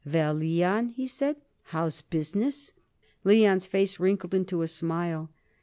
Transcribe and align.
"Well, 0.03 0.33
Leon," 0.33 0.87
he 0.87 1.05
said, 1.05 1.35
"how's 1.65 2.01
business?" 2.01 2.73
Leon's 3.23 3.67
face 3.67 3.99
wrinkled 3.99 4.33
into 4.33 4.63
a 4.63 4.67
smile. 4.67 5.29